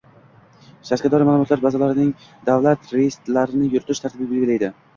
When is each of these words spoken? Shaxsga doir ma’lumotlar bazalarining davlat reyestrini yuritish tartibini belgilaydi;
Shaxsga 0.89 1.11
doir 1.13 1.25
ma’lumotlar 1.27 1.61
bazalarining 1.67 2.09
davlat 2.49 2.91
reyestrini 2.97 3.71
yuritish 3.71 4.05
tartibini 4.07 4.35
belgilaydi; 4.35 4.75